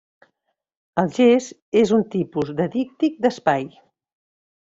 [1.01, 3.69] El gest és un tipus de díctic d'espai.